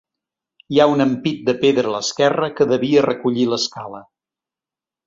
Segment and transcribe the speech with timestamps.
[0.75, 4.07] Hi ha un ampit de pedra a l'esquerra que devia recollir l'escala.